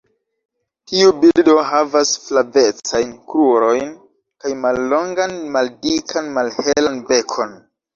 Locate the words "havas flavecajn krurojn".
1.73-3.95